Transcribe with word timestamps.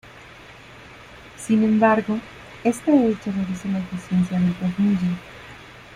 Sin 1.37 1.61
embargo, 1.63 2.17
este 2.63 2.91
hecho 2.91 3.31
reduce 3.31 3.67
la 3.69 3.77
eficiencia 3.77 4.39
del 4.39 4.55
tornillo. 4.55 5.09